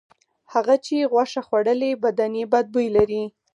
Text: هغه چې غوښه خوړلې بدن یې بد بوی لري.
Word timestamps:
هغه 0.53 0.75
چې 0.85 1.09
غوښه 1.11 1.41
خوړلې 1.47 1.91
بدن 2.03 2.31
یې 2.39 2.45
بد 2.53 2.65
بوی 2.73 2.87
لري. 2.97 3.23